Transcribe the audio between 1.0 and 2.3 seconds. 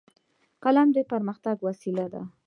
پرمختګ وسیله ده